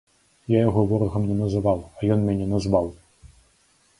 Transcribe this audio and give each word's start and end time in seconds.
Я 0.53 0.61
яго 0.69 0.85
ворагам 0.91 1.27
не 1.31 1.35
называў, 1.43 1.79
а 1.97 2.11
ён 2.15 2.19
мяне 2.29 2.45
назваў! 2.57 2.87